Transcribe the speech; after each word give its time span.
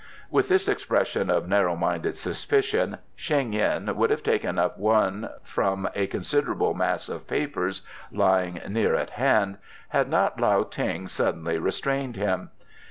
With 0.31 0.49
this 0.49 0.67
expression 0.67 1.29
of 1.29 1.47
narrow 1.47 1.75
minded 1.75 2.17
suspicion 2.17 2.97
Sheng 3.15 3.53
yin 3.53 3.95
would 3.97 4.09
have 4.09 4.23
taken 4.23 4.57
up 4.57 4.79
one 4.79 5.29
from 5.43 5.87
a 5.93 6.07
considerable 6.07 6.73
mass 6.73 7.07
of 7.07 7.27
papers 7.27 7.83
lying 8.11 8.59
near 8.67 8.95
at 8.95 9.11
hand, 9.11 9.59
had 9.89 10.09
not 10.09 10.39
Lao 10.41 10.63
Ting 10.63 11.07
suddenly 11.07 11.59
restrained 11.59 12.15
him. 12.15 12.49